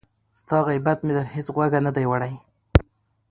ستا 0.39 0.57
غیبت 0.67 0.99
مي 1.05 1.13
تر 1.17 1.25
هیڅ 1.35 1.47
غوږه 1.55 1.79
نه 1.85 1.91
دی 1.95 2.05
وړی 2.07 2.33